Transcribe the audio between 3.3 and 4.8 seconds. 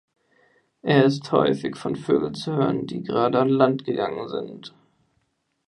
an Land gegangen sind.